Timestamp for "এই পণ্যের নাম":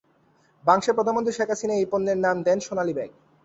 1.77-2.35